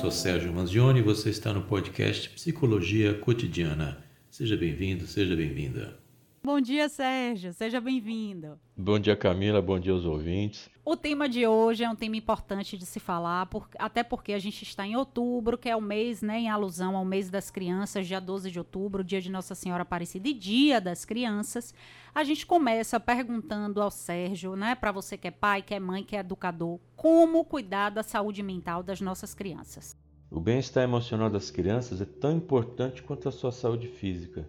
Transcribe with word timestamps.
sou 0.00 0.10
Sérgio 0.10 0.52
Manzioni 0.52 0.98
e 0.98 1.02
você 1.02 1.30
está 1.30 1.54
no 1.54 1.62
podcast 1.62 2.28
Psicologia 2.28 3.14
Cotidiana. 3.14 4.04
Seja 4.30 4.54
bem-vindo, 4.54 5.06
seja 5.06 5.34
bem-vinda. 5.34 5.98
Bom 6.46 6.60
dia, 6.60 6.88
Sérgio. 6.88 7.52
Seja 7.52 7.80
bem-vindo. 7.80 8.56
Bom 8.76 9.00
dia, 9.00 9.16
Camila. 9.16 9.60
Bom 9.60 9.80
dia 9.80 9.92
aos 9.92 10.04
ouvintes. 10.04 10.70
O 10.84 10.96
tema 10.96 11.28
de 11.28 11.44
hoje 11.44 11.82
é 11.82 11.90
um 11.90 11.96
tema 11.96 12.16
importante 12.16 12.78
de 12.78 12.86
se 12.86 13.00
falar, 13.00 13.46
por, 13.46 13.68
até 13.76 14.04
porque 14.04 14.32
a 14.32 14.38
gente 14.38 14.62
está 14.62 14.86
em 14.86 14.94
outubro, 14.94 15.58
que 15.58 15.68
é 15.68 15.74
o 15.74 15.82
mês, 15.82 16.22
né, 16.22 16.38
em 16.38 16.48
alusão 16.48 16.96
ao 16.96 17.04
mês 17.04 17.28
das 17.28 17.50
crianças, 17.50 18.06
dia 18.06 18.20
12 18.20 18.48
de 18.48 18.60
outubro, 18.60 19.02
dia 19.02 19.20
de 19.20 19.28
Nossa 19.28 19.56
Senhora 19.56 19.82
Aparecida 19.82 20.28
e 20.28 20.32
dia 20.32 20.80
das 20.80 21.04
crianças. 21.04 21.74
A 22.14 22.22
gente 22.22 22.46
começa 22.46 23.00
perguntando 23.00 23.82
ao 23.82 23.90
Sérgio, 23.90 24.54
né, 24.54 24.76
para 24.76 24.92
você 24.92 25.18
que 25.18 25.26
é 25.26 25.32
pai, 25.32 25.62
que 25.62 25.74
é 25.74 25.80
mãe, 25.80 26.04
que 26.04 26.14
é 26.14 26.20
educador, 26.20 26.78
como 26.94 27.44
cuidar 27.44 27.90
da 27.90 28.04
saúde 28.04 28.44
mental 28.44 28.84
das 28.84 29.00
nossas 29.00 29.34
crianças. 29.34 29.96
O 30.30 30.38
bem-estar 30.38 30.84
emocional 30.84 31.28
das 31.28 31.50
crianças 31.50 32.00
é 32.00 32.04
tão 32.04 32.30
importante 32.30 33.02
quanto 33.02 33.28
a 33.28 33.32
sua 33.32 33.50
saúde 33.50 33.88
física. 33.88 34.48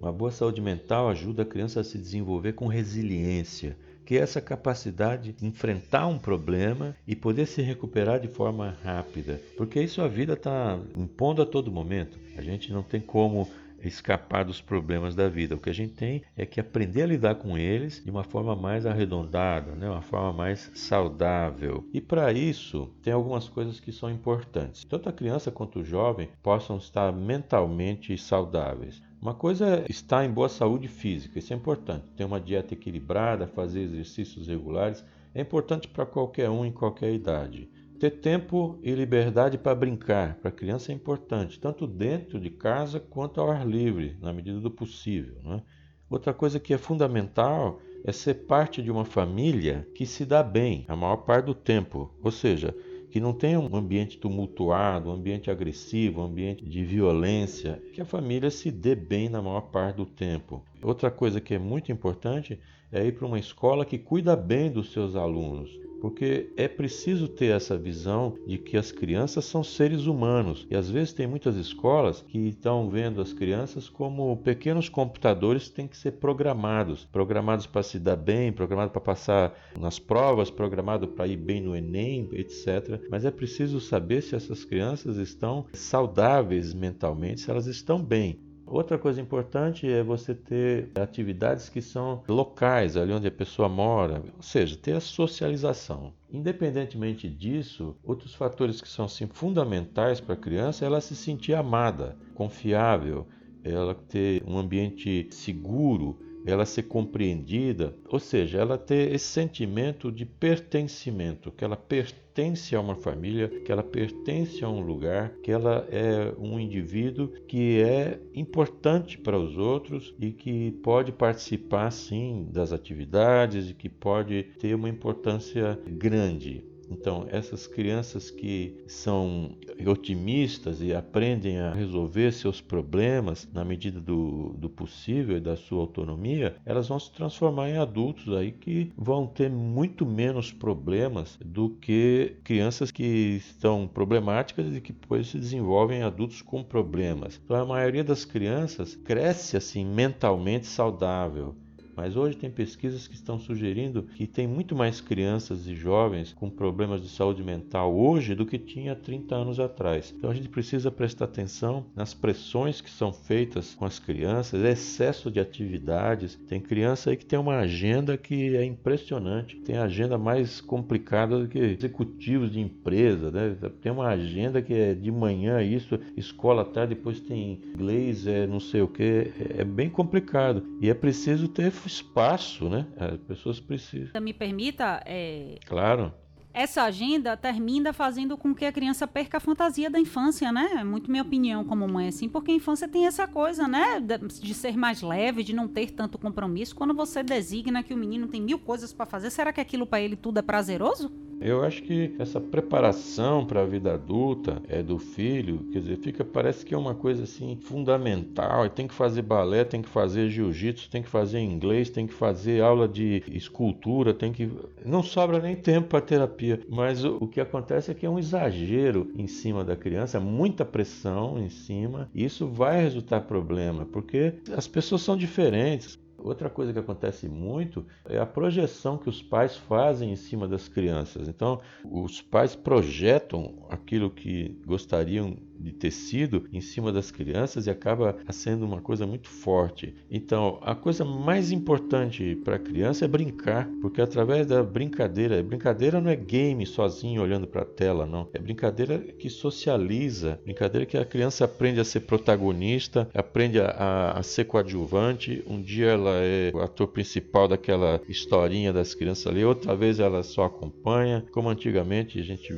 Uma 0.00 0.12
boa 0.12 0.30
saúde 0.30 0.60
mental 0.60 1.08
ajuda 1.08 1.42
a 1.42 1.46
criança 1.46 1.80
a 1.80 1.84
se 1.84 1.98
desenvolver 1.98 2.52
com 2.52 2.66
resiliência, 2.66 3.76
que 4.06 4.16
é 4.16 4.20
essa 4.20 4.40
capacidade 4.40 5.32
de 5.32 5.44
enfrentar 5.44 6.06
um 6.06 6.18
problema 6.18 6.96
e 7.06 7.16
poder 7.16 7.46
se 7.46 7.60
recuperar 7.62 8.20
de 8.20 8.28
forma 8.28 8.76
rápida, 8.82 9.40
porque 9.56 9.82
isso 9.82 10.00
a 10.00 10.08
vida 10.08 10.34
está 10.34 10.78
impondo 10.96 11.42
a 11.42 11.46
todo 11.46 11.72
momento. 11.72 12.16
A 12.36 12.42
gente 12.42 12.72
não 12.72 12.82
tem 12.82 13.00
como 13.00 13.48
escapar 13.82 14.44
dos 14.44 14.60
problemas 14.60 15.14
da 15.14 15.28
vida. 15.28 15.54
O 15.54 15.58
que 15.58 15.70
a 15.70 15.74
gente 15.74 15.94
tem 15.94 16.22
é 16.36 16.44
que 16.46 16.60
aprender 16.60 17.02
a 17.02 17.06
lidar 17.06 17.34
com 17.36 17.56
eles 17.56 18.02
de 18.04 18.10
uma 18.10 18.24
forma 18.24 18.56
mais 18.56 18.86
arredondada, 18.86 19.72
né? 19.72 19.88
uma 19.88 20.02
forma 20.02 20.32
mais 20.32 20.70
saudável. 20.74 21.84
E 21.92 22.00
para 22.00 22.32
isso, 22.32 22.90
tem 23.02 23.12
algumas 23.12 23.48
coisas 23.48 23.78
que 23.78 23.92
são 23.92 24.10
importantes. 24.10 24.84
Tanto 24.84 25.08
a 25.08 25.12
criança 25.12 25.50
quanto 25.50 25.80
o 25.80 25.84
jovem 25.84 26.28
possam 26.42 26.76
estar 26.76 27.12
mentalmente 27.12 28.16
saudáveis. 28.16 29.00
Uma 29.20 29.34
coisa 29.34 29.66
é 29.66 29.86
estar 29.90 30.24
em 30.24 30.30
boa 30.30 30.48
saúde 30.48 30.86
física, 30.86 31.40
isso 31.40 31.52
é 31.52 31.56
importante. 31.56 32.08
Ter 32.16 32.24
uma 32.24 32.40
dieta 32.40 32.74
equilibrada, 32.74 33.48
fazer 33.48 33.80
exercícios 33.80 34.46
regulares, 34.46 35.04
é 35.34 35.40
importante 35.40 35.88
para 35.88 36.06
qualquer 36.06 36.48
um 36.48 36.64
em 36.64 36.70
qualquer 36.70 37.12
idade. 37.12 37.68
Ter 37.98 38.10
tempo 38.10 38.78
e 38.80 38.92
liberdade 38.94 39.58
para 39.58 39.74
brincar, 39.74 40.36
para 40.36 40.50
a 40.50 40.52
criança 40.52 40.92
é 40.92 40.94
importante, 40.94 41.58
tanto 41.58 41.84
dentro 41.84 42.38
de 42.38 42.48
casa 42.48 43.00
quanto 43.00 43.40
ao 43.40 43.50
ar 43.50 43.66
livre, 43.66 44.16
na 44.22 44.32
medida 44.32 44.60
do 44.60 44.70
possível. 44.70 45.34
Né? 45.42 45.62
Outra 46.08 46.32
coisa 46.32 46.60
que 46.60 46.72
é 46.72 46.78
fundamental 46.78 47.80
é 48.04 48.12
ser 48.12 48.34
parte 48.46 48.80
de 48.80 48.90
uma 48.90 49.04
família 49.04 49.88
que 49.96 50.06
se 50.06 50.24
dá 50.24 50.44
bem 50.44 50.84
a 50.86 50.94
maior 50.94 51.16
parte 51.16 51.46
do 51.46 51.54
tempo, 51.54 52.14
ou 52.22 52.30
seja, 52.30 52.72
que 53.18 53.20
não 53.20 53.32
tenha 53.32 53.58
um 53.58 53.74
ambiente 53.74 54.16
tumultuado, 54.16 55.10
um 55.10 55.12
ambiente 55.12 55.50
agressivo, 55.50 56.20
um 56.20 56.26
ambiente 56.26 56.64
de 56.64 56.84
violência, 56.84 57.82
que 57.92 58.00
a 58.00 58.04
família 58.04 58.48
se 58.48 58.70
dê 58.70 58.94
bem 58.94 59.28
na 59.28 59.42
maior 59.42 59.62
parte 59.62 59.96
do 59.96 60.06
tempo. 60.06 60.62
Outra 60.80 61.10
coisa 61.10 61.40
que 61.40 61.52
é 61.52 61.58
muito 61.58 61.90
importante 61.90 62.60
é 62.92 63.04
ir 63.04 63.16
para 63.16 63.26
uma 63.26 63.40
escola 63.40 63.84
que 63.84 63.98
cuida 63.98 64.36
bem 64.36 64.70
dos 64.70 64.92
seus 64.92 65.16
alunos, 65.16 65.68
porque 66.00 66.52
é 66.56 66.68
preciso 66.68 67.28
ter 67.28 67.54
essa 67.54 67.76
visão 67.76 68.36
de 68.46 68.58
que 68.58 68.76
as 68.76 68.92
crianças 68.92 69.44
são 69.44 69.62
seres 69.62 70.06
humanos. 70.06 70.66
E 70.70 70.76
às 70.76 70.90
vezes 70.90 71.12
tem 71.12 71.26
muitas 71.26 71.56
escolas 71.56 72.22
que 72.22 72.38
estão 72.48 72.88
vendo 72.88 73.20
as 73.20 73.32
crianças 73.32 73.88
como 73.88 74.36
pequenos 74.38 74.88
computadores 74.88 75.68
que 75.68 75.74
têm 75.74 75.88
que 75.88 75.96
ser 75.96 76.12
programados 76.12 77.08
programados 77.12 77.66
para 77.66 77.82
se 77.82 77.98
dar 77.98 78.16
bem, 78.16 78.52
programados 78.52 78.92
para 78.92 79.00
passar 79.00 79.54
nas 79.78 79.98
provas, 79.98 80.50
programados 80.50 81.10
para 81.10 81.26
ir 81.26 81.36
bem 81.36 81.60
no 81.60 81.74
Enem, 81.74 82.28
etc. 82.32 83.00
Mas 83.10 83.24
é 83.24 83.30
preciso 83.30 83.80
saber 83.80 84.22
se 84.22 84.34
essas 84.34 84.64
crianças 84.64 85.16
estão 85.16 85.66
saudáveis 85.72 86.72
mentalmente, 86.74 87.40
se 87.40 87.50
elas 87.50 87.66
estão 87.66 88.02
bem. 88.02 88.47
Outra 88.70 88.98
coisa 88.98 89.20
importante 89.20 89.90
é 89.90 90.02
você 90.02 90.34
ter 90.34 90.90
atividades 90.94 91.68
que 91.68 91.80
são 91.80 92.22
locais, 92.28 92.96
ali 92.96 93.12
onde 93.12 93.26
a 93.26 93.30
pessoa 93.30 93.68
mora, 93.68 94.22
ou 94.36 94.42
seja, 94.42 94.76
ter 94.76 94.92
a 94.92 95.00
socialização. 95.00 96.12
Independentemente 96.30 97.28
disso, 97.28 97.96
outros 98.04 98.34
fatores 98.34 98.82
que 98.82 98.88
são 98.88 99.06
assim, 99.06 99.26
fundamentais 99.26 100.20
para 100.20 100.34
a 100.34 100.38
criança 100.38 100.84
é 100.84 100.86
ela 100.86 101.00
se 101.00 101.16
sentir 101.16 101.54
amada, 101.54 102.16
confiável, 102.34 103.26
ela 103.64 103.94
ter 103.94 104.42
um 104.46 104.58
ambiente 104.58 105.28
seguro, 105.30 106.18
ela 106.48 106.64
ser 106.64 106.84
compreendida, 106.84 107.94
ou 108.08 108.18
seja, 108.18 108.58
ela 108.58 108.78
ter 108.78 109.12
esse 109.12 109.26
sentimento 109.26 110.10
de 110.10 110.24
pertencimento, 110.24 111.52
que 111.52 111.62
ela 111.62 111.76
pertence 111.76 112.74
a 112.74 112.80
uma 112.80 112.94
família, 112.94 113.48
que 113.48 113.70
ela 113.70 113.82
pertence 113.82 114.64
a 114.64 114.68
um 114.68 114.80
lugar, 114.80 115.34
que 115.42 115.52
ela 115.52 115.86
é 115.90 116.32
um 116.38 116.58
indivíduo 116.58 117.28
que 117.46 117.80
é 117.80 118.18
importante 118.34 119.18
para 119.18 119.38
os 119.38 119.58
outros 119.58 120.14
e 120.18 120.30
que 120.30 120.72
pode 120.82 121.12
participar 121.12 121.90
sim 121.90 122.48
das 122.50 122.72
atividades 122.72 123.70
e 123.70 123.74
que 123.74 123.88
pode 123.88 124.44
ter 124.58 124.74
uma 124.74 124.88
importância 124.88 125.78
grande. 125.86 126.64
Então, 126.90 127.26
essas 127.30 127.66
crianças 127.66 128.30
que 128.30 128.82
são 128.86 129.56
otimistas 129.86 130.80
e 130.80 130.94
aprendem 130.94 131.58
a 131.58 131.72
resolver 131.72 132.32
seus 132.32 132.60
problemas 132.60 133.48
na 133.52 133.64
medida 133.64 134.00
do, 134.00 134.54
do 134.58 134.68
possível 134.68 135.36
e 135.36 135.40
da 135.40 135.56
sua 135.56 135.80
autonomia, 135.80 136.56
elas 136.64 136.88
vão 136.88 136.98
se 136.98 137.12
transformar 137.12 137.70
em 137.70 137.76
adultos 137.76 138.34
aí 138.34 138.52
que 138.52 138.92
vão 138.96 139.26
ter 139.26 139.50
muito 139.50 140.06
menos 140.06 140.52
problemas 140.52 141.38
do 141.44 141.70
que 141.70 142.36
crianças 142.42 142.90
que 142.90 143.02
estão 143.02 143.86
problemáticas 143.86 144.74
e 144.74 144.80
que 144.80 144.92
depois 144.92 145.28
se 145.28 145.38
desenvolvem 145.38 146.00
em 146.00 146.02
adultos 146.02 146.42
com 146.42 146.62
problemas. 146.62 147.40
Então, 147.44 147.56
a 147.56 147.66
maioria 147.66 148.04
das 148.04 148.24
crianças 148.24 148.94
cresce 148.94 149.56
assim 149.56 149.84
mentalmente 149.84 150.66
saudável 150.66 151.54
mas 151.98 152.14
hoje 152.14 152.36
tem 152.36 152.48
pesquisas 152.48 153.08
que 153.08 153.16
estão 153.16 153.40
sugerindo 153.40 154.04
que 154.14 154.24
tem 154.24 154.46
muito 154.46 154.76
mais 154.76 155.00
crianças 155.00 155.66
e 155.66 155.74
jovens 155.74 156.32
com 156.32 156.48
problemas 156.48 157.02
de 157.02 157.08
saúde 157.08 157.42
mental 157.42 157.92
hoje 157.92 158.36
do 158.36 158.46
que 158.46 158.56
tinha 158.56 158.94
30 158.94 159.34
anos 159.34 159.58
atrás. 159.58 160.14
Então 160.16 160.30
a 160.30 160.34
gente 160.34 160.48
precisa 160.48 160.92
prestar 160.92 161.24
atenção 161.24 161.86
nas 161.96 162.14
pressões 162.14 162.80
que 162.80 162.88
são 162.88 163.12
feitas 163.12 163.74
com 163.74 163.84
as 163.84 163.98
crianças, 163.98 164.62
excesso 164.62 165.28
de 165.28 165.40
atividades. 165.40 166.38
Tem 166.46 166.60
criança 166.60 167.10
aí 167.10 167.16
que 167.16 167.26
tem 167.26 167.36
uma 167.36 167.58
agenda 167.58 168.16
que 168.16 168.56
é 168.56 168.64
impressionante, 168.64 169.56
tem 169.56 169.76
agenda 169.76 170.16
mais 170.16 170.60
complicada 170.60 171.36
do 171.36 171.48
que 171.48 171.58
executivos 171.58 172.52
de 172.52 172.60
empresa, 172.60 173.32
né? 173.32 173.56
Tem 173.82 173.90
uma 173.90 174.06
agenda 174.06 174.62
que 174.62 174.72
é 174.72 174.94
de 174.94 175.10
manhã 175.10 175.60
isso, 175.60 175.98
escola 176.16 176.64
tarde, 176.64 176.94
depois 176.94 177.18
tem 177.18 177.60
inglês, 177.74 178.24
é 178.24 178.46
não 178.46 178.60
sei 178.60 178.82
o 178.82 178.88
que, 178.88 179.32
é 179.56 179.64
bem 179.64 179.90
complicado 179.90 180.62
e 180.80 180.88
é 180.88 180.94
preciso 180.94 181.48
ter 181.48 181.72
espaço, 181.88 182.68
né? 182.68 182.86
As 182.96 183.18
pessoas 183.18 183.58
precisam. 183.58 184.20
Me 184.20 184.32
permita. 184.32 185.02
É... 185.04 185.58
Claro. 185.66 186.12
Essa 186.54 186.82
agenda 186.82 187.36
termina 187.36 187.92
fazendo 187.92 188.36
com 188.36 188.54
que 188.54 188.64
a 188.64 188.72
criança 188.72 189.06
perca 189.06 189.36
a 189.36 189.40
fantasia 189.40 189.88
da 189.88 190.00
infância, 190.00 190.50
né? 190.50 190.68
É 190.78 190.84
muito 190.84 191.10
minha 191.10 191.22
opinião 191.22 191.62
como 191.64 191.86
mãe, 191.86 192.08
assim, 192.08 192.28
porque 192.28 192.50
a 192.50 192.54
infância 192.54 192.88
tem 192.88 193.06
essa 193.06 193.28
coisa, 193.28 193.68
né? 193.68 194.00
De 194.00 194.54
ser 194.54 194.76
mais 194.76 195.02
leve, 195.02 195.44
de 195.44 195.52
não 195.52 195.68
ter 195.68 195.92
tanto 195.92 196.18
compromisso. 196.18 196.74
Quando 196.74 196.94
você 196.94 197.22
designa 197.22 197.82
que 197.82 197.94
o 197.94 197.96
menino 197.96 198.26
tem 198.26 198.40
mil 198.40 198.58
coisas 198.58 198.92
para 198.92 199.06
fazer, 199.06 199.30
será 199.30 199.52
que 199.52 199.60
aquilo 199.60 199.86
para 199.86 200.00
ele 200.00 200.16
tudo 200.16 200.38
é 200.38 200.42
prazeroso? 200.42 201.12
Eu 201.40 201.62
acho 201.62 201.82
que 201.82 202.14
essa 202.18 202.40
preparação 202.40 203.46
para 203.46 203.62
a 203.62 203.66
vida 203.66 203.94
adulta 203.94 204.60
é 204.68 204.82
do 204.82 204.98
filho, 204.98 205.60
quer 205.72 205.80
dizer, 205.80 205.96
fica 205.98 206.24
parece 206.24 206.64
que 206.64 206.74
é 206.74 206.78
uma 206.78 206.94
coisa 206.94 207.22
assim 207.22 207.56
fundamental. 207.60 208.68
Tem 208.68 208.88
que 208.88 208.94
fazer 208.94 209.22
balé, 209.22 209.64
tem 209.64 209.80
que 209.80 209.88
fazer 209.88 210.28
jiu-jitsu, 210.28 210.90
tem 210.90 211.02
que 211.02 211.08
fazer 211.08 211.38
inglês, 211.38 211.90
tem 211.90 212.06
que 212.06 212.14
fazer 212.14 212.60
aula 212.60 212.88
de 212.88 213.22
escultura, 213.28 214.12
tem 214.12 214.32
que 214.32 214.50
não 214.84 215.02
sobra 215.02 215.38
nem 215.38 215.54
tempo 215.54 215.88
para 215.88 216.00
terapia. 216.00 216.60
Mas 216.68 217.04
o, 217.04 217.18
o 217.20 217.28
que 217.28 217.40
acontece 217.40 217.90
é 217.90 217.94
que 217.94 218.04
é 218.04 218.10
um 218.10 218.18
exagero 218.18 219.10
em 219.16 219.26
cima 219.26 219.64
da 219.64 219.76
criança, 219.76 220.18
muita 220.18 220.64
pressão 220.64 221.38
em 221.38 221.48
cima. 221.48 222.10
E 222.14 222.24
isso 222.24 222.46
vai 222.48 222.82
resultar 222.82 223.20
problema, 223.22 223.86
porque 223.86 224.34
as 224.56 224.66
pessoas 224.66 225.02
são 225.02 225.16
diferentes. 225.16 225.98
Outra 226.18 226.50
coisa 226.50 226.72
que 226.72 226.78
acontece 226.78 227.28
muito 227.28 227.86
é 228.04 228.18
a 228.18 228.26
projeção 228.26 228.98
que 228.98 229.08
os 229.08 229.22
pais 229.22 229.56
fazem 229.56 230.10
em 230.10 230.16
cima 230.16 230.48
das 230.48 230.68
crianças. 230.68 231.28
Então, 231.28 231.60
os 231.84 232.20
pais 232.20 232.56
projetam 232.56 233.66
aquilo 233.70 234.10
que 234.10 234.60
gostariam 234.66 235.36
de 235.58 235.72
tecido 235.72 236.46
em 236.52 236.60
cima 236.60 236.92
das 236.92 237.10
crianças 237.10 237.66
e 237.66 237.70
acaba 237.70 238.16
sendo 238.30 238.64
uma 238.64 238.80
coisa 238.80 239.06
muito 239.06 239.28
forte. 239.28 239.94
Então, 240.10 240.58
a 240.62 240.74
coisa 240.74 241.04
mais 241.04 241.50
importante 241.50 242.36
para 242.44 242.56
a 242.56 242.58
criança 242.58 243.04
é 243.04 243.08
brincar, 243.08 243.68
porque 243.80 244.00
através 244.00 244.46
da 244.46 244.62
brincadeira, 244.62 245.42
brincadeira 245.42 246.00
não 246.00 246.10
é 246.10 246.16
game 246.16 246.64
sozinho 246.66 247.22
olhando 247.22 247.46
para 247.46 247.62
a 247.62 247.66
tela, 247.66 248.06
não. 248.06 248.28
É 248.32 248.38
brincadeira 248.38 248.98
que 248.98 249.28
socializa, 249.28 250.40
brincadeira 250.44 250.86
que 250.86 250.96
a 250.96 251.04
criança 251.04 251.44
aprende 251.44 251.80
a 251.80 251.84
ser 251.84 252.00
protagonista, 252.00 253.08
aprende 253.14 253.60
a, 253.60 254.12
a 254.16 254.22
ser 254.22 254.44
coadjuvante. 254.44 255.42
Um 255.46 255.60
dia 255.60 255.88
ela 255.88 256.16
é 256.16 256.50
o 256.54 256.60
ator 256.60 256.88
principal 256.88 257.48
daquela 257.48 258.00
historinha 258.08 258.72
das 258.72 258.94
crianças 258.94 259.26
ali, 259.26 259.44
outra 259.44 259.74
vez 259.74 260.00
ela 260.00 260.22
só 260.22 260.44
acompanha, 260.44 261.24
como 261.32 261.48
antigamente 261.48 262.18
a 262.18 262.22
gente 262.22 262.52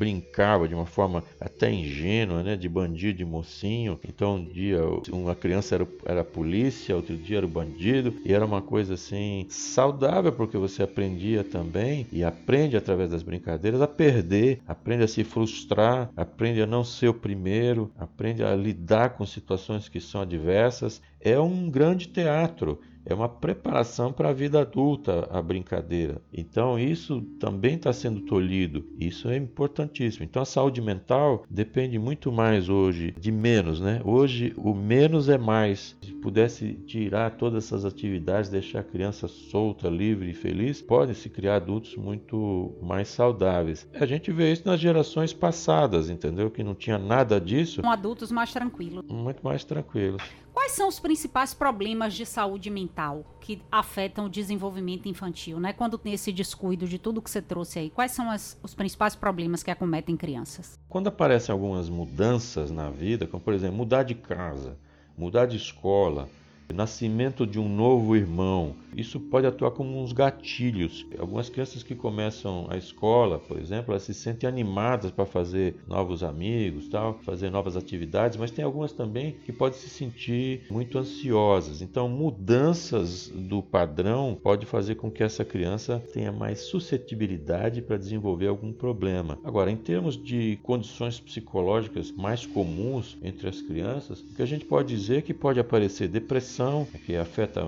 brincava 0.00 0.66
de 0.66 0.74
uma 0.74 0.86
forma 0.86 1.22
até 1.38 1.70
ingênua, 1.70 2.42
né, 2.42 2.56
de 2.56 2.70
bandido, 2.70 3.18
de 3.18 3.24
mocinho. 3.24 4.00
Então 4.02 4.36
um 4.36 4.44
dia 4.44 4.80
uma 5.12 5.34
criança 5.34 5.74
era, 5.74 5.86
era 6.06 6.24
polícia, 6.24 6.96
outro 6.96 7.14
dia 7.18 7.36
era 7.36 7.44
o 7.46 7.48
bandido, 7.48 8.14
e 8.24 8.32
era 8.32 8.46
uma 8.46 8.62
coisa 8.62 8.94
assim 8.94 9.44
saudável 9.50 10.32
porque 10.32 10.56
você 10.56 10.82
aprendia 10.82 11.44
também 11.44 12.06
e 12.10 12.24
aprende 12.24 12.78
através 12.78 13.10
das 13.10 13.22
brincadeiras 13.22 13.82
a 13.82 13.86
perder, 13.86 14.62
aprende 14.66 15.04
a 15.04 15.08
se 15.08 15.22
frustrar, 15.22 16.10
aprende 16.16 16.62
a 16.62 16.66
não 16.66 16.82
ser 16.82 17.08
o 17.08 17.14
primeiro, 17.14 17.92
aprende 17.98 18.42
a 18.42 18.56
lidar 18.56 19.10
com 19.10 19.26
situações 19.26 19.86
que 19.86 20.00
são 20.00 20.22
adversas. 20.22 21.02
É 21.20 21.38
um 21.38 21.68
grande 21.68 22.08
teatro 22.08 22.80
é 23.04 23.14
uma 23.14 23.28
preparação 23.28 24.12
para 24.12 24.30
a 24.30 24.32
vida 24.32 24.60
adulta 24.60 25.28
a 25.30 25.40
brincadeira. 25.40 26.20
Então 26.32 26.78
isso 26.78 27.20
também 27.38 27.74
está 27.74 27.92
sendo 27.92 28.20
tolhido. 28.22 28.84
Isso 28.98 29.28
é 29.28 29.36
importantíssimo. 29.36 30.24
Então 30.24 30.42
a 30.42 30.46
saúde 30.46 30.80
mental 30.80 31.44
depende 31.48 31.98
muito 31.98 32.30
mais 32.30 32.68
hoje 32.68 33.14
de 33.18 33.32
menos, 33.32 33.80
né? 33.80 34.00
Hoje 34.04 34.52
o 34.56 34.74
menos 34.74 35.28
é 35.28 35.38
mais. 35.38 35.96
Se 36.02 36.12
pudesse 36.12 36.74
tirar 36.86 37.36
todas 37.36 37.64
essas 37.64 37.84
atividades, 37.84 38.50
deixar 38.50 38.80
a 38.80 38.84
criança 38.84 39.28
solta, 39.28 39.88
livre 39.88 40.30
e 40.30 40.34
feliz, 40.34 40.82
podem 40.82 41.14
se 41.14 41.28
criar 41.28 41.56
adultos 41.56 41.96
muito 41.96 42.76
mais 42.82 43.08
saudáveis. 43.08 43.88
A 43.94 44.06
gente 44.06 44.30
vê 44.30 44.52
isso 44.52 44.66
nas 44.66 44.80
gerações 44.80 45.32
passadas, 45.32 46.10
entendeu? 46.10 46.50
Que 46.50 46.62
não 46.62 46.74
tinha 46.74 46.98
nada 46.98 47.40
disso. 47.40 47.82
Com 47.82 47.90
adultos 47.90 48.30
mais 48.30 48.52
tranquilos. 48.52 49.04
Muito 49.08 49.42
mais 49.42 49.64
tranquilos. 49.64 50.22
Quais 50.52 50.72
são 50.72 50.88
os 50.88 50.98
principais 50.98 51.54
problemas 51.54 52.14
de 52.14 52.26
saúde 52.26 52.70
mental 52.70 53.24
que 53.40 53.62
afetam 53.70 54.26
o 54.26 54.28
desenvolvimento 54.28 55.08
infantil, 55.08 55.58
né? 55.60 55.72
Quando 55.72 55.96
tem 55.96 56.12
esse 56.12 56.32
descuido 56.32 56.86
de 56.86 56.98
tudo 56.98 57.22
que 57.22 57.30
você 57.30 57.40
trouxe 57.40 57.78
aí, 57.78 57.90
quais 57.90 58.12
são 58.12 58.30
as, 58.30 58.58
os 58.62 58.74
principais 58.74 59.14
problemas 59.14 59.62
que 59.62 59.70
acometem 59.70 60.16
crianças? 60.16 60.78
Quando 60.88 61.08
aparecem 61.08 61.52
algumas 61.52 61.88
mudanças 61.88 62.70
na 62.70 62.90
vida, 62.90 63.26
como 63.26 63.42
por 63.42 63.54
exemplo, 63.54 63.76
mudar 63.76 64.02
de 64.02 64.14
casa, 64.14 64.76
mudar 65.16 65.46
de 65.46 65.56
escola, 65.56 66.28
nascimento 66.72 67.46
de 67.46 67.58
um 67.58 67.68
novo 67.68 68.16
irmão. 68.16 68.74
Isso 68.96 69.20
pode 69.20 69.46
atuar 69.46 69.70
como 69.70 70.02
uns 70.02 70.12
gatilhos. 70.12 71.06
Algumas 71.18 71.48
crianças 71.48 71.82
que 71.82 71.94
começam 71.94 72.66
a 72.68 72.76
escola, 72.76 73.38
por 73.38 73.58
exemplo, 73.58 73.92
elas 73.92 74.02
se 74.02 74.14
sentem 74.14 74.48
animadas 74.48 75.10
para 75.10 75.24
fazer 75.24 75.76
novos 75.86 76.22
amigos, 76.22 76.88
tal, 76.88 77.18
fazer 77.22 77.50
novas 77.50 77.76
atividades, 77.76 78.36
mas 78.36 78.50
tem 78.50 78.64
algumas 78.64 78.92
também 78.92 79.36
que 79.44 79.52
podem 79.52 79.78
se 79.78 79.88
sentir 79.88 80.66
muito 80.70 80.98
ansiosas. 80.98 81.82
Então, 81.82 82.08
mudanças 82.08 83.28
do 83.28 83.62
padrão 83.62 84.38
pode 84.42 84.66
fazer 84.66 84.96
com 84.96 85.10
que 85.10 85.22
essa 85.22 85.44
criança 85.44 86.02
tenha 86.12 86.32
mais 86.32 86.60
suscetibilidade 86.60 87.82
para 87.82 87.96
desenvolver 87.96 88.48
algum 88.48 88.72
problema. 88.72 89.38
Agora, 89.44 89.70
em 89.70 89.76
termos 89.76 90.22
de 90.22 90.58
condições 90.62 91.20
psicológicas 91.20 92.10
mais 92.12 92.44
comuns 92.44 93.16
entre 93.22 93.48
as 93.48 93.60
crianças, 93.62 94.20
o 94.20 94.34
que 94.34 94.42
a 94.42 94.46
gente 94.46 94.64
pode 94.64 94.94
dizer 94.94 95.18
é 95.18 95.22
que 95.22 95.34
pode 95.34 95.60
aparecer 95.60 96.08
depressão 96.08 96.59
depressão, 96.60 96.86
que 97.06 97.16
afeta 97.16 97.64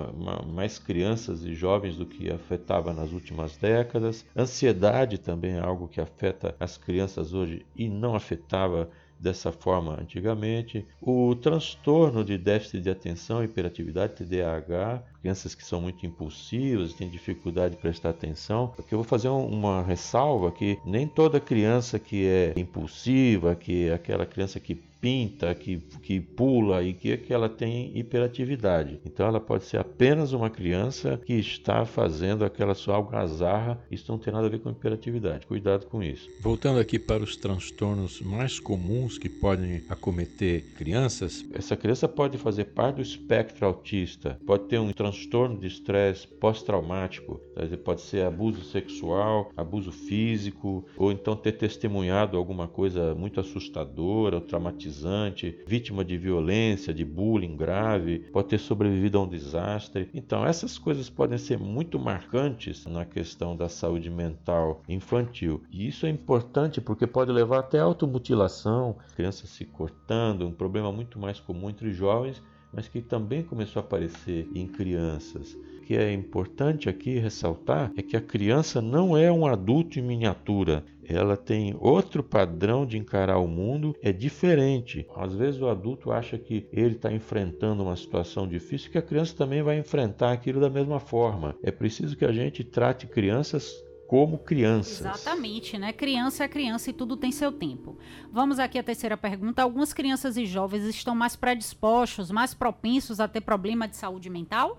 mais 0.46 0.78
crianças 0.78 1.44
e 1.44 1.54
jovens 1.54 1.96
do 1.96 2.04
que 2.04 2.30
afetava 2.30 2.92
nas 2.92 3.12
últimas 3.12 3.56
décadas. 3.56 4.24
Ansiedade 4.36 5.18
também 5.18 5.52
é 5.54 5.60
algo 5.60 5.88
que 5.88 6.00
afeta 6.00 6.54
as 6.60 6.76
crianças 6.76 7.32
hoje 7.32 7.64
e 7.74 7.88
não 7.88 8.14
afetava 8.14 8.90
dessa 9.18 9.50
forma 9.52 9.98
antigamente. 10.00 10.86
O 11.00 11.34
transtorno 11.34 12.24
de 12.24 12.36
déficit 12.36 12.82
de 12.82 12.90
atenção, 12.90 13.42
hiperatividade, 13.42 14.14
TDAH, 14.14 15.02
crianças 15.22 15.54
que 15.54 15.64
são 15.64 15.80
muito 15.80 16.04
impulsivas, 16.04 16.92
têm 16.92 17.08
dificuldade 17.08 17.76
de 17.76 17.80
prestar 17.80 18.10
atenção. 18.10 18.72
Porque 18.74 18.92
eu 18.92 18.98
vou 18.98 19.04
fazer 19.04 19.28
uma 19.28 19.82
ressalva 19.82 20.50
que 20.50 20.78
nem 20.84 21.06
toda 21.06 21.38
criança 21.38 21.98
que 21.98 22.26
é 22.26 22.52
impulsiva, 22.56 23.54
que 23.54 23.88
é 23.88 23.94
aquela 23.94 24.26
criança 24.26 24.58
que 24.58 24.74
pinta, 25.02 25.52
que, 25.52 25.78
que 26.00 26.20
pula 26.20 26.80
e 26.80 26.92
que, 26.92 27.16
que 27.16 27.34
ela 27.34 27.48
tem 27.48 27.90
hiperatividade. 27.98 29.00
Então 29.04 29.26
ela 29.26 29.40
pode 29.40 29.64
ser 29.64 29.78
apenas 29.78 30.32
uma 30.32 30.48
criança 30.48 31.20
que 31.26 31.34
está 31.34 31.84
fazendo 31.84 32.44
aquela 32.44 32.72
sua 32.72 32.94
algazarra. 32.94 33.80
Isso 33.90 34.10
não 34.12 34.18
tem 34.18 34.32
nada 34.32 34.46
a 34.46 34.50
ver 34.50 34.60
com 34.60 34.70
hiperatividade. 34.70 35.44
Cuidado 35.44 35.86
com 35.86 36.00
isso. 36.02 36.30
Voltando 36.40 36.78
aqui 36.78 37.00
para 37.00 37.22
os 37.22 37.36
transtornos 37.36 38.20
mais 38.20 38.60
comuns 38.60 39.18
que 39.18 39.28
podem 39.28 39.82
acometer 39.88 40.62
crianças, 40.76 41.44
essa 41.52 41.76
criança 41.76 42.06
pode 42.06 42.38
fazer 42.38 42.66
parte 42.66 42.96
do 42.96 43.02
espectro 43.02 43.66
autista, 43.66 44.38
pode 44.46 44.68
ter 44.68 44.78
um 44.78 44.92
transtorno 44.92 45.11
de 45.58 45.66
estresse 45.66 46.26
pós-traumático, 46.26 47.40
pode 47.84 48.00
ser 48.00 48.24
abuso 48.26 48.62
sexual, 48.62 49.50
abuso 49.56 49.92
físico, 49.92 50.84
ou 50.96 51.12
então 51.12 51.36
ter 51.36 51.52
testemunhado 51.52 52.36
alguma 52.36 52.66
coisa 52.66 53.14
muito 53.14 53.40
assustadora 53.40 54.40
traumatizante, 54.40 55.58
vítima 55.66 56.04
de 56.04 56.16
violência, 56.16 56.92
de 56.92 57.04
bullying 57.04 57.56
grave, 57.56 58.20
pode 58.32 58.48
ter 58.48 58.58
sobrevivido 58.58 59.18
a 59.18 59.22
um 59.22 59.28
desastre. 59.28 60.08
Então, 60.12 60.44
essas 60.44 60.78
coisas 60.78 61.08
podem 61.08 61.38
ser 61.38 61.58
muito 61.58 61.98
marcantes 61.98 62.86
na 62.86 63.04
questão 63.04 63.56
da 63.56 63.68
saúde 63.68 64.10
mental 64.10 64.82
infantil. 64.88 65.62
E 65.70 65.86
isso 65.86 66.06
é 66.06 66.10
importante 66.10 66.80
porque 66.80 67.06
pode 67.06 67.32
levar 67.32 67.60
até 67.60 67.78
automutilação, 67.78 68.96
crianças 69.14 69.50
se 69.50 69.64
cortando, 69.64 70.46
um 70.46 70.52
problema 70.52 70.92
muito 70.92 71.18
mais 71.18 71.38
comum 71.40 71.70
entre 71.70 71.92
jovens 71.92 72.42
mas 72.72 72.88
que 72.88 73.00
também 73.00 73.42
começou 73.42 73.80
a 73.80 73.84
aparecer 73.84 74.48
em 74.54 74.66
crianças. 74.66 75.54
O 75.54 75.80
que 75.84 75.96
é 75.96 76.12
importante 76.12 76.88
aqui 76.88 77.18
ressaltar 77.18 77.92
é 77.96 78.02
que 78.02 78.16
a 78.16 78.20
criança 78.20 78.80
não 78.80 79.16
é 79.16 79.30
um 79.30 79.46
adulto 79.46 79.98
em 79.98 80.02
miniatura, 80.02 80.84
ela 81.04 81.36
tem 81.36 81.76
outro 81.80 82.22
padrão 82.22 82.86
de 82.86 82.96
encarar 82.96 83.38
o 83.38 83.48
mundo, 83.48 83.94
é 84.00 84.12
diferente. 84.12 85.06
Às 85.16 85.34
vezes 85.34 85.60
o 85.60 85.68
adulto 85.68 86.12
acha 86.12 86.38
que 86.38 86.66
ele 86.72 86.94
está 86.94 87.12
enfrentando 87.12 87.82
uma 87.82 87.96
situação 87.96 88.46
difícil 88.46 88.90
que 88.90 88.98
a 88.98 89.02
criança 89.02 89.36
também 89.36 89.62
vai 89.62 89.78
enfrentar 89.78 90.32
aquilo 90.32 90.60
da 90.60 90.70
mesma 90.70 91.00
forma. 91.00 91.56
É 91.62 91.70
preciso 91.70 92.16
que 92.16 92.24
a 92.24 92.32
gente 92.32 92.62
trate 92.62 93.06
crianças 93.06 93.72
como 94.12 94.36
crianças. 94.36 95.00
Exatamente, 95.00 95.78
né? 95.78 95.90
Criança 95.90 96.44
é 96.44 96.48
criança 96.48 96.90
e 96.90 96.92
tudo 96.92 97.16
tem 97.16 97.32
seu 97.32 97.50
tempo. 97.50 97.96
Vamos 98.30 98.58
aqui 98.58 98.78
à 98.78 98.82
terceira 98.82 99.16
pergunta. 99.16 99.62
Algumas 99.62 99.94
crianças 99.94 100.36
e 100.36 100.44
jovens 100.44 100.84
estão 100.84 101.14
mais 101.14 101.34
predispostos, 101.34 102.30
mais 102.30 102.52
propensos 102.52 103.20
a 103.20 103.26
ter 103.26 103.40
problema 103.40 103.88
de 103.88 103.96
saúde 103.96 104.28
mental? 104.28 104.78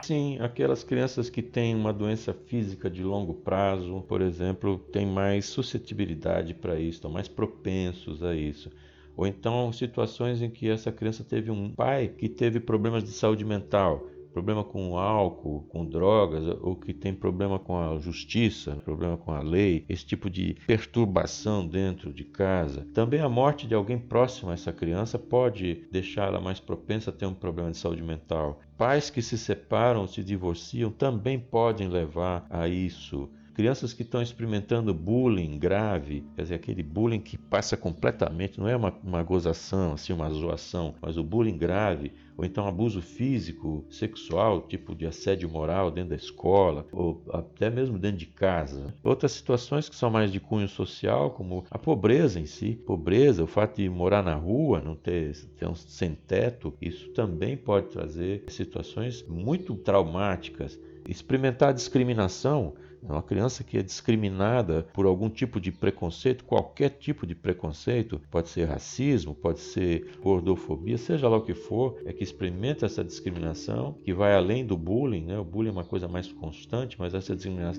Sim, 0.00 0.38
aquelas 0.40 0.82
crianças 0.82 1.28
que 1.28 1.42
têm 1.42 1.74
uma 1.74 1.92
doença 1.92 2.32
física 2.32 2.88
de 2.88 3.04
longo 3.04 3.34
prazo, 3.34 4.02
por 4.08 4.22
exemplo, 4.22 4.78
têm 4.78 5.04
mais 5.04 5.44
suscetibilidade 5.44 6.54
para 6.54 6.80
isso, 6.80 6.96
estão 6.96 7.10
mais 7.10 7.28
propensos 7.28 8.22
a 8.22 8.34
isso. 8.34 8.70
Ou 9.14 9.26
então 9.26 9.70
situações 9.74 10.40
em 10.40 10.48
que 10.48 10.70
essa 10.70 10.90
criança 10.90 11.22
teve 11.22 11.50
um 11.50 11.70
pai 11.70 12.08
que 12.08 12.30
teve 12.30 12.58
problemas 12.58 13.04
de 13.04 13.10
saúde 13.10 13.44
mental, 13.44 14.06
problema 14.32 14.64
com 14.64 14.96
álcool, 14.96 15.66
com 15.68 15.84
drogas, 15.84 16.44
ou 16.60 16.76
que 16.76 16.94
tem 16.94 17.14
problema 17.14 17.58
com 17.58 17.78
a 17.78 17.98
justiça, 17.98 18.76
problema 18.84 19.16
com 19.16 19.32
a 19.32 19.40
lei, 19.40 19.84
esse 19.88 20.06
tipo 20.06 20.30
de 20.30 20.56
perturbação 20.66 21.66
dentro 21.66 22.12
de 22.12 22.24
casa. 22.24 22.86
Também 22.94 23.20
a 23.20 23.28
morte 23.28 23.66
de 23.66 23.74
alguém 23.74 23.98
próximo 23.98 24.50
a 24.50 24.54
essa 24.54 24.72
criança 24.72 25.18
pode 25.18 25.86
deixá-la 25.90 26.40
mais 26.40 26.60
propensa 26.60 27.10
a 27.10 27.12
ter 27.12 27.26
um 27.26 27.34
problema 27.34 27.70
de 27.70 27.76
saúde 27.76 28.02
mental. 28.02 28.60
Pais 28.76 29.10
que 29.10 29.20
se 29.20 29.36
separam, 29.36 30.06
se 30.06 30.22
divorciam, 30.24 30.90
também 30.90 31.38
podem 31.38 31.88
levar 31.88 32.46
a 32.48 32.68
isso. 32.68 33.28
Crianças 33.54 33.92
que 33.92 34.02
estão 34.02 34.22
experimentando 34.22 34.94
bullying 34.94 35.58
grave, 35.58 36.24
quer 36.34 36.42
dizer, 36.42 36.54
aquele 36.54 36.82
bullying 36.82 37.20
que 37.20 37.36
passa 37.36 37.76
completamente, 37.76 38.58
não 38.58 38.68
é 38.68 38.76
uma, 38.76 38.94
uma 39.02 39.22
gozação, 39.22 39.92
assim, 39.92 40.12
uma 40.12 40.30
zoação, 40.30 40.94
mas 41.00 41.16
o 41.16 41.22
bullying 41.22 41.58
grave, 41.58 42.12
ou 42.36 42.44
então 42.44 42.66
abuso 42.66 43.02
físico, 43.02 43.84
sexual, 43.90 44.62
tipo 44.62 44.94
de 44.94 45.06
assédio 45.06 45.48
moral 45.48 45.90
dentro 45.90 46.10
da 46.10 46.16
escola, 46.16 46.86
ou 46.90 47.22
até 47.32 47.68
mesmo 47.68 47.98
dentro 47.98 48.18
de 48.18 48.26
casa. 48.26 48.94
Outras 49.04 49.32
situações 49.32 49.88
que 49.88 49.96
são 49.96 50.10
mais 50.10 50.32
de 50.32 50.40
cunho 50.40 50.68
social, 50.68 51.32
como 51.32 51.64
a 51.70 51.78
pobreza 51.78 52.40
em 52.40 52.46
si, 52.46 52.80
pobreza, 52.86 53.44
o 53.44 53.46
fato 53.46 53.76
de 53.76 53.88
morar 53.90 54.22
na 54.22 54.34
rua, 54.34 54.80
não 54.80 54.96
ter, 54.96 55.36
ter 55.56 55.68
um 55.68 55.74
sem 55.74 56.14
teto, 56.14 56.72
isso 56.80 57.10
também 57.10 57.56
pode 57.56 57.88
trazer 57.88 58.44
situações 58.48 59.22
muito 59.28 59.74
traumáticas. 59.74 60.78
Experimentar 61.06 61.74
discriminação, 61.74 62.74
é 63.06 63.12
uma 63.12 63.22
criança 63.22 63.64
que 63.64 63.78
é 63.78 63.82
discriminada 63.82 64.86
por 64.92 65.06
algum 65.06 65.28
tipo 65.28 65.60
de 65.60 65.72
preconceito, 65.72 66.44
qualquer 66.44 66.90
tipo 66.90 67.26
de 67.26 67.34
preconceito, 67.34 68.20
pode 68.30 68.48
ser 68.48 68.66
racismo, 68.66 69.34
pode 69.34 69.60
ser 69.60 70.18
gordofobia, 70.22 70.98
seja 70.98 71.28
lá 71.28 71.36
o 71.38 71.42
que 71.42 71.54
for, 71.54 71.98
é 72.04 72.12
que 72.12 72.22
experimenta 72.22 72.86
essa 72.86 73.04
discriminação, 73.04 73.94
que 74.04 74.12
vai 74.12 74.34
além 74.34 74.64
do 74.64 74.76
bullying, 74.76 75.24
né? 75.24 75.38
O 75.38 75.44
bullying 75.44 75.70
é 75.70 75.72
uma 75.72 75.84
coisa 75.84 76.08
mais 76.08 76.30
constante, 76.32 76.96
mas 76.98 77.14
essa 77.14 77.34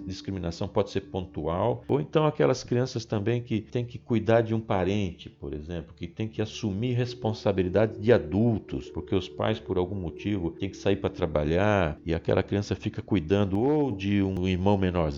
discriminação 0.05 0.67
pode 0.67 0.89
ser 0.89 1.01
pontual. 1.01 1.83
Ou 1.87 2.01
então 2.01 2.25
aquelas 2.25 2.63
crianças 2.63 3.05
também 3.05 3.41
que 3.41 3.61
têm 3.61 3.85
que 3.85 3.97
cuidar 3.97 4.41
de 4.41 4.53
um 4.53 4.59
parente, 4.59 5.29
por 5.29 5.53
exemplo, 5.53 5.93
que 5.95 6.07
tem 6.07 6.27
que 6.27 6.41
assumir 6.41 6.93
responsabilidade 6.93 7.99
de 7.99 8.11
adultos, 8.11 8.89
porque 8.89 9.15
os 9.15 9.29
pais, 9.29 9.59
por 9.59 9.77
algum 9.77 9.95
motivo, 9.95 10.51
têm 10.51 10.69
que 10.69 10.77
sair 10.77 10.95
para 10.95 11.09
trabalhar 11.09 11.99
e 12.05 12.13
aquela 12.13 12.43
criança 12.43 12.75
fica 12.75 13.01
cuidando 13.01 13.59
ou 13.59 13.91
de 13.91 14.21
um 14.21 14.47
irmão 14.47 14.77
menor 14.77 15.10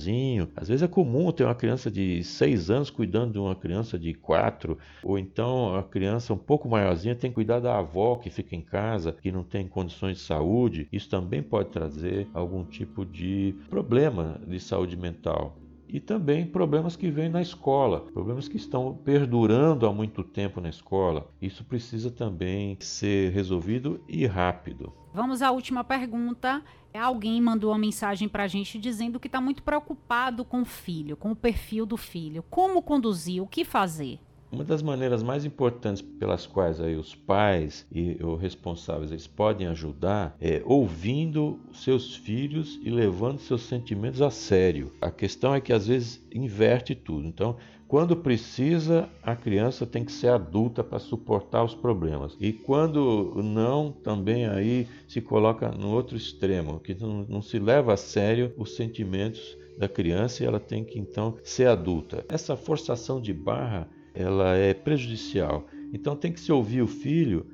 Às 0.56 0.68
vezes 0.68 0.84
é 0.84 0.88
comum 0.88 1.32
ter 1.32 1.44
uma 1.44 1.56
criança 1.56 1.90
de 1.90 2.24
6 2.24 2.70
anos 2.70 2.90
cuidando 2.90 3.34
de 3.34 3.40
uma 3.40 3.56
criança 3.56 3.98
de 3.98 4.14
4, 4.14 4.78
ou 5.04 5.18
então 5.18 5.76
a 5.76 5.84
criança 5.84 6.34
um 6.34 6.38
pouco 6.38 6.68
maiorzinha 6.68 7.16
tem 7.16 7.30
que 7.30 7.36
cuidar 7.36 7.60
da 7.60 7.78
avó 7.78 8.16
que 8.16 8.30
fica 8.30 8.56
em 8.56 8.62
casa, 8.62 9.12
que 9.12 9.32
não 9.32 9.44
tem 9.44 9.68
condições 9.68 10.18
de 10.18 10.24
saúde. 10.24 10.88
Isso 10.92 11.10
também 11.10 11.42
pode 11.42 11.70
trazer 11.70 12.28
algum 12.34 12.64
tipo 12.64 13.06
de 13.06 13.56
problema 13.70 14.40
de 14.48 14.60
saúde 14.60 14.98
mental 14.98 15.58
e 15.94 16.00
também 16.00 16.44
problemas 16.44 16.96
que 16.96 17.12
vêm 17.12 17.30
na 17.30 17.40
escola, 17.40 18.02
problemas 18.02 18.48
que 18.48 18.58
estão 18.58 18.96
perdurando 19.06 19.86
há 19.86 19.94
muito 19.94 20.24
tempo 20.24 20.60
na 20.60 20.68
escola. 20.68 21.30
Isso 21.40 21.64
precisa 21.64 22.10
também 22.10 22.76
ser 22.80 23.32
resolvido 23.32 24.04
e 24.10 24.26
rápido. 24.26 24.92
Vamos 25.14 25.44
à 25.44 25.52
última 25.52 25.84
pergunta. 25.84 26.64
Alguém 27.00 27.40
mandou 27.40 27.70
uma 27.70 27.78
mensagem 27.78 28.28
para 28.28 28.44
a 28.44 28.48
gente 28.48 28.80
dizendo 28.80 29.20
que 29.20 29.28
está 29.28 29.40
muito 29.40 29.62
preocupado 29.62 30.44
com 30.44 30.64
o 30.64 30.66
filho, 30.66 31.16
com 31.16 31.32
o 31.32 31.36
perfil 31.36 31.86
do 31.86 31.96
filho. 31.96 32.44
Como 32.50 32.82
conduzir? 32.82 33.44
O 33.44 33.48
que 33.48 33.64
fazer? 33.64 34.20
Uma 34.54 34.64
das 34.64 34.84
maneiras 34.84 35.24
mais 35.24 35.46
importantes 35.46 36.00
pelas 36.00 36.46
quais 36.46 36.80
aí 36.80 36.96
os 36.96 37.16
pais 37.16 37.88
e 37.92 38.24
os 38.24 38.40
responsáveis 38.40 39.10
eles 39.10 39.26
podem 39.26 39.66
ajudar 39.66 40.38
é 40.40 40.62
ouvindo 40.64 41.60
seus 41.74 42.16
filhos 42.16 42.80
e 42.84 42.92
levando 42.92 43.40
seus 43.40 43.64
sentimentos 43.64 44.22
a 44.22 44.30
sério. 44.30 44.94
A 45.02 45.10
questão 45.10 45.56
é 45.56 45.60
que 45.60 45.74
às 45.74 45.88
vezes 45.88 46.24
inverte 46.32 46.94
tudo. 46.94 47.28
Então, 47.28 47.58
quando 47.88 48.16
precisa, 48.16 49.10
a 49.24 49.36
criança 49.36 49.88
tem 49.88 50.06
que 50.06 50.12
ser 50.12 50.28
adulta 50.28 50.84
para 50.84 51.00
suportar 51.00 51.64
os 51.64 51.74
problemas. 51.74 52.38
E 52.40 52.54
quando 52.54 53.34
não, 53.44 53.92
também 53.92 54.46
aí 54.46 54.88
se 55.08 55.20
coloca 55.20 55.72
no 55.72 55.90
outro 55.90 56.16
extremo, 56.16 56.80
que 56.80 56.94
não, 56.94 57.26
não 57.28 57.42
se 57.42 57.58
leva 57.58 57.94
a 57.94 57.98
sério 57.98 58.54
os 58.56 58.76
sentimentos 58.76 59.58
da 59.80 59.90
criança 59.90 60.44
e 60.44 60.46
ela 60.46 60.60
tem 60.60 60.84
que 60.84 61.00
então 61.00 61.40
ser 61.44 61.68
adulta. 61.68 62.24
Essa 62.30 62.56
forçação 62.56 63.20
de 63.20 63.34
barra 63.34 63.90
ela 64.13 64.55
é 64.55 64.74
prejudicial. 64.74 65.67
Então 65.91 66.15
tem 66.15 66.32
que 66.32 66.39
se 66.39 66.51
ouvir 66.51 66.82
o 66.82 66.88
filho 66.88 67.46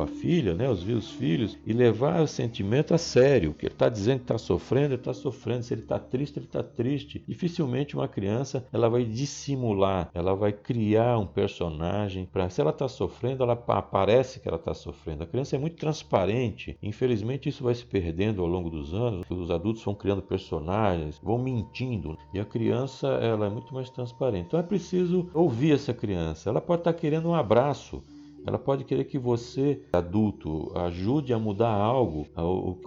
a 0.00 0.06
filha, 0.06 0.54
né, 0.54 0.68
os, 0.68 0.86
os 0.86 1.10
filhos, 1.10 1.58
e 1.66 1.72
levar 1.72 2.20
o 2.20 2.26
sentimento 2.26 2.94
a 2.94 2.98
sério. 2.98 3.54
Que 3.54 3.66
ele 3.66 3.74
está 3.74 3.88
dizendo 3.88 4.18
que 4.18 4.24
está 4.24 4.38
sofrendo, 4.38 4.94
ele 4.94 5.00
está 5.00 5.12
sofrendo. 5.12 5.64
Se 5.64 5.74
ele 5.74 5.82
está 5.82 5.98
triste, 5.98 6.38
ele 6.38 6.46
está 6.46 6.62
triste. 6.62 7.22
Dificilmente 7.26 7.94
uma 7.94 8.08
criança 8.08 8.66
ela 8.72 8.88
vai 8.88 9.04
dissimular, 9.04 10.10
ela 10.14 10.34
vai 10.34 10.52
criar 10.52 11.18
um 11.18 11.26
personagem 11.26 12.28
para. 12.30 12.50
Se 12.50 12.60
ela 12.60 12.70
está 12.70 12.88
sofrendo, 12.88 13.42
ela 13.42 13.52
aparece 13.52 14.40
que 14.40 14.48
ela 14.48 14.58
está 14.58 14.74
sofrendo. 14.74 15.22
A 15.22 15.26
criança 15.26 15.56
é 15.56 15.58
muito 15.58 15.76
transparente. 15.76 16.76
Infelizmente 16.82 17.48
isso 17.48 17.64
vai 17.64 17.74
se 17.74 17.84
perdendo 17.84 18.42
ao 18.42 18.48
longo 18.48 18.70
dos 18.70 18.94
anos. 18.94 19.26
Os 19.30 19.50
adultos 19.50 19.82
vão 19.84 19.94
criando 19.94 20.22
personagens, 20.22 21.20
vão 21.22 21.38
mentindo 21.38 22.18
e 22.32 22.40
a 22.40 22.44
criança 22.44 23.08
ela 23.08 23.46
é 23.46 23.50
muito 23.50 23.74
mais 23.74 23.90
transparente. 23.90 24.46
Então 24.46 24.60
é 24.60 24.62
preciso 24.62 25.28
ouvir 25.34 25.72
essa 25.72 25.92
criança. 25.92 26.50
Ela 26.50 26.60
pode 26.60 26.80
estar 26.80 26.92
tá 26.92 26.98
querendo 26.98 27.28
um 27.28 27.34
abraço. 27.34 28.02
Ela 28.46 28.58
pode 28.58 28.84
querer 28.84 29.04
que 29.04 29.18
você, 29.18 29.82
adulto, 29.92 30.72
ajude 30.76 31.32
a 31.32 31.38
mudar 31.38 31.72
algo, 31.72 32.26